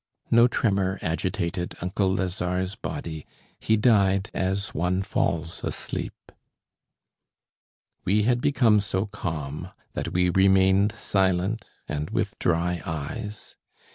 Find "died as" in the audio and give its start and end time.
3.77-4.73